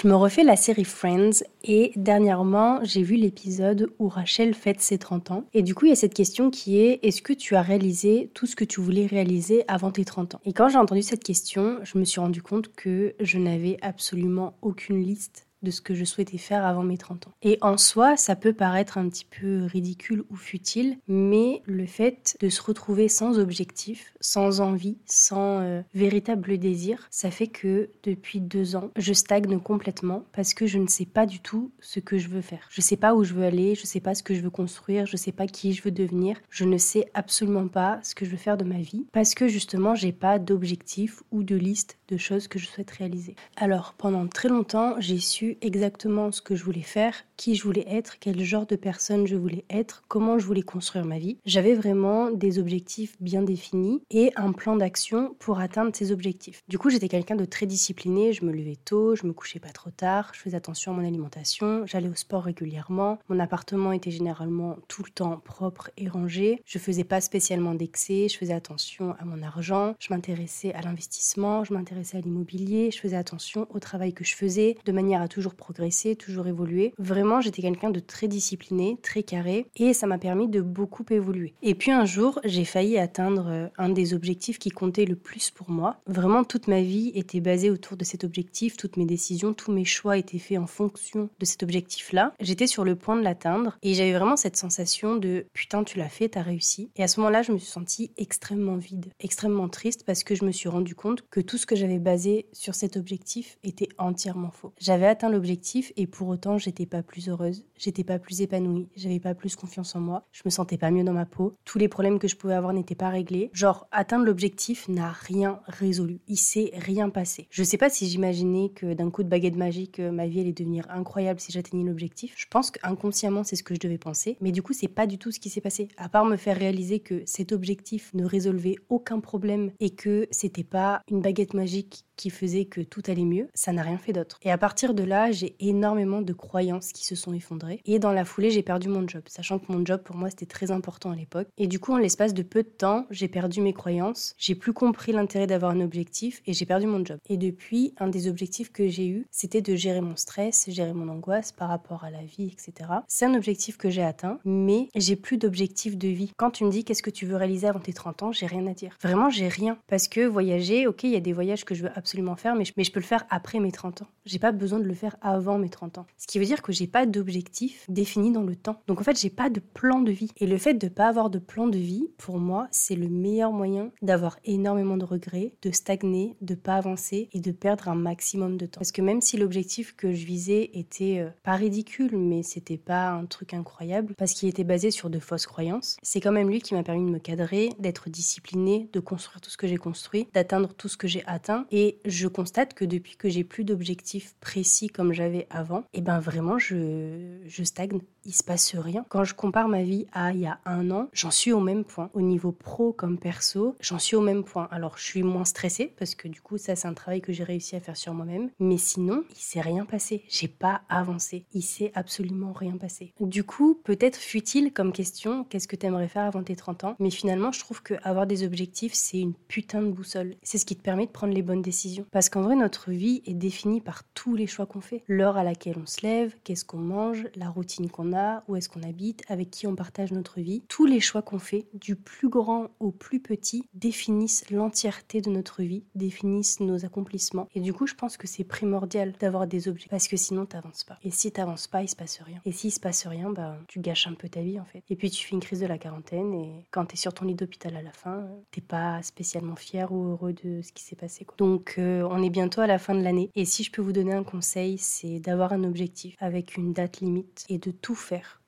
[0.00, 4.96] Je me refais la série Friends et dernièrement, j'ai vu l'épisode où Rachel fête ses
[4.96, 5.44] 30 ans.
[5.54, 8.30] Et du coup, il y a cette question qui est est-ce que tu as réalisé
[8.32, 10.40] tout ce que tu voulais réaliser avant tes 30 ans?
[10.44, 14.54] Et quand j'ai entendu cette question, je me suis rendu compte que je n'avais absolument
[14.62, 17.32] aucune liste de ce que je souhaitais faire avant mes 30 ans.
[17.42, 22.36] Et en soi, ça peut paraître un petit peu ridicule ou futile, mais le fait
[22.40, 28.40] de se retrouver sans objectif, sans envie, sans euh, véritable désir, ça fait que depuis
[28.40, 32.18] deux ans, je stagne complètement parce que je ne sais pas du tout ce que
[32.18, 32.68] je veux faire.
[32.70, 34.40] Je ne sais pas où je veux aller, je ne sais pas ce que je
[34.40, 38.00] veux construire, je ne sais pas qui je veux devenir, je ne sais absolument pas
[38.02, 41.42] ce que je veux faire de ma vie parce que justement, j'ai pas d'objectif ou
[41.42, 43.36] de liste de choses que je souhaite réaliser.
[43.56, 47.86] Alors, pendant très longtemps, j'ai su exactement ce que je voulais faire, qui je voulais
[47.88, 51.38] être, quel genre de personne je voulais être, comment je voulais construire ma vie.
[51.44, 56.62] J'avais vraiment des objectifs bien définis et un plan d'action pour atteindre ces objectifs.
[56.68, 59.68] Du coup, j'étais quelqu'un de très discipliné, je me levais tôt, je me couchais pas
[59.68, 64.10] trop tard, je faisais attention à mon alimentation, j'allais au sport régulièrement, mon appartement était
[64.10, 69.14] généralement tout le temps propre et rangé, je faisais pas spécialement d'excès, je faisais attention
[69.18, 73.80] à mon argent, je m'intéressais à l'investissement, je m'intéressais à l'immobilier, je faisais attention au
[73.80, 76.94] travail que je faisais de manière à toujours progresser, toujours évoluer.
[76.98, 81.54] Vraiment, j'étais quelqu'un de très discipliné, très carré, et ça m'a permis de beaucoup évoluer.
[81.62, 85.50] Et puis un jour, j'ai failli atteindre euh, un des objectifs qui comptait le plus
[85.50, 86.00] pour moi.
[86.06, 89.84] Vraiment, toute ma vie était basée autour de cet objectif, toutes mes décisions, tous mes
[89.84, 92.32] choix étaient faits en fonction de cet objectif-là.
[92.40, 96.08] J'étais sur le point de l'atteindre, et j'avais vraiment cette sensation de putain, tu l'as
[96.08, 96.90] fait, t'as réussi.
[96.96, 100.44] Et à ce moment-là, je me suis sentie extrêmement vide, extrêmement triste, parce que je
[100.44, 104.50] me suis rendu compte que tout ce que j'avais basé sur cet objectif était entièrement
[104.50, 104.74] faux.
[104.78, 109.18] J'avais atteint l'objectif et pour autant j'étais pas plus heureuse, j'étais pas plus épanouie, j'avais
[109.20, 111.88] pas plus confiance en moi, je me sentais pas mieux dans ma peau, tous les
[111.88, 113.48] problèmes que je pouvais avoir n'étaient pas réglés.
[113.54, 117.46] Genre atteindre l'objectif n'a rien résolu, il s'est rien passé.
[117.48, 120.84] Je sais pas si j'imaginais que d'un coup de baguette magique ma vie allait devenir
[120.90, 122.34] incroyable si j'atteignais l'objectif.
[122.36, 125.16] Je pense qu'inconsciemment c'est ce que je devais penser, mais du coup c'est pas du
[125.16, 125.88] tout ce qui s'est passé.
[125.96, 130.64] À part me faire réaliser que cet objectif ne résolvait aucun problème et que c'était
[130.64, 134.12] pas une baguette magique magique qui faisait que tout allait mieux, ça n'a rien fait
[134.12, 134.38] d'autre.
[134.42, 137.80] Et à partir de là, j'ai énormément de croyances qui se sont effondrées.
[137.86, 140.44] Et dans la foulée, j'ai perdu mon job, sachant que mon job pour moi c'était
[140.44, 141.48] très important à l'époque.
[141.56, 144.72] Et du coup, en l'espace de peu de temps, j'ai perdu mes croyances, j'ai plus
[144.72, 147.18] compris l'intérêt d'avoir un objectif et j'ai perdu mon job.
[147.28, 151.08] Et depuis, un des objectifs que j'ai eu, c'était de gérer mon stress, gérer mon
[151.08, 152.90] angoisse par rapport à la vie, etc.
[153.06, 156.32] C'est un objectif que j'ai atteint, mais j'ai plus d'objectif de vie.
[156.36, 158.66] Quand tu me dis qu'est-ce que tu veux réaliser avant tes 30 ans, j'ai rien
[158.66, 158.96] à dire.
[159.00, 159.78] Vraiment, j'ai rien.
[159.86, 162.54] Parce que voyager, ok, il y a des voyages que je veux absolument absolument faire,
[162.54, 164.06] mais je, peux le faire après mes 30 ans.
[164.24, 166.06] J'ai pas besoin de le faire avant mes 30 ans.
[166.16, 168.80] Ce qui veut dire que j'ai pas d'objectif défini dans le temps.
[168.86, 170.30] Donc en fait, j'ai pas de plan de vie.
[170.38, 173.52] Et le fait de pas avoir de plan de vie, pour moi, c'est le meilleur
[173.52, 178.56] moyen d'avoir énormément de regrets, de stagner, de pas avancer et de perdre un maximum
[178.56, 178.78] de temps.
[178.78, 183.10] Parce que même si l'objectif que je visais était euh, pas ridicule, mais c'était pas
[183.10, 186.62] un truc incroyable, parce qu'il était basé sur de fausses croyances, c'est quand même lui
[186.62, 190.26] qui m'a permis de me cadrer, d'être discipliné, de construire tout ce que j'ai construit,
[190.32, 191.66] d'atteindre tout ce que j'ai atteint.
[191.70, 196.00] Et je constate que depuis que j'ai plus d'objectifs précis comme j'avais avant, et eh
[196.00, 198.00] ben vraiment je, je stagne.
[198.28, 199.06] Il se passe rien.
[199.08, 201.82] Quand je compare ma vie à il y a un an, j'en suis au même
[201.82, 202.10] point.
[202.12, 204.68] Au niveau pro comme perso, j'en suis au même point.
[204.70, 207.42] Alors je suis moins stressée parce que du coup ça c'est un travail que j'ai
[207.42, 208.50] réussi à faire sur moi-même.
[208.60, 210.24] Mais sinon il s'est rien passé.
[210.28, 211.46] J'ai pas avancé.
[211.54, 213.14] Il s'est absolument rien passé.
[213.18, 215.44] Du coup peut-être futile comme question.
[215.44, 216.96] Qu'est-ce que tu aimerais faire avant tes 30 ans?
[216.98, 220.36] Mais finalement je trouve que avoir des objectifs c'est une putain de boussole.
[220.42, 223.22] C'est ce qui te permet de prendre les bonnes décisions parce qu'en vrai, notre vie
[223.24, 225.02] est définie par tous les choix qu'on fait.
[225.08, 228.17] L'heure à laquelle on se lève, qu'est-ce qu'on mange, la routine qu'on a,
[228.48, 230.62] où est-ce qu'on habite, avec qui on partage notre vie.
[230.68, 235.62] Tous les choix qu'on fait, du plus grand au plus petit, définissent l'entièreté de notre
[235.62, 237.48] vie, définissent nos accomplissements.
[237.54, 240.84] Et du coup, je pense que c'est primordial d'avoir des objets parce que sinon, t'avances
[240.84, 240.98] pas.
[241.02, 242.40] Et si t'avances pas, il se passe rien.
[242.44, 244.82] Et s'il se passe rien, bah, tu gâches un peu ta vie en fait.
[244.88, 247.34] Et puis tu fais une crise de la quarantaine et quand t'es sur ton lit
[247.34, 251.26] d'hôpital à la fin, t'es pas spécialement fier ou heureux de ce qui s'est passé.
[251.36, 253.30] Donc on est bientôt à la fin de l'année.
[253.34, 257.00] Et si je peux vous donner un conseil, c'est d'avoir un objectif avec une date
[257.00, 257.94] limite et de tout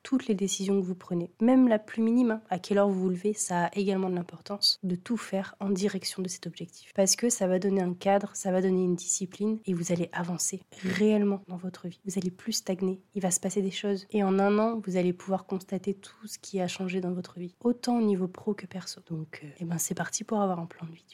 [0.03, 3.01] toutes les décisions que vous prenez, même la plus minime, hein, à quelle heure vous
[3.01, 6.91] vous levez, ça a également de l'importance de tout faire en direction de cet objectif.
[6.95, 10.09] Parce que ça va donner un cadre, ça va donner une discipline et vous allez
[10.13, 11.99] avancer réellement dans votre vie.
[12.05, 14.97] Vous allez plus stagner, il va se passer des choses et en un an, vous
[14.97, 18.53] allez pouvoir constater tout ce qui a changé dans votre vie, autant au niveau pro
[18.53, 19.01] que perso.
[19.07, 21.05] Donc, euh, eh ben c'est parti pour avoir un plan de vie.